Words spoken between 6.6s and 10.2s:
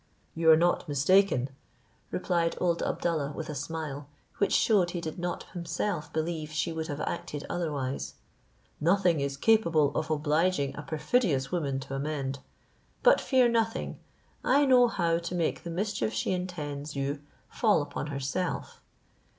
would have acted otherwise; "nothing is capable of